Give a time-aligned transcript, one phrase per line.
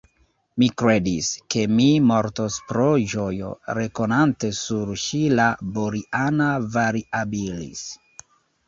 [0.61, 5.47] Mi kredis, ke mi mortos pro ĝojo, rekonante sur ŝi la
[5.79, 7.89] Boriana variabilis.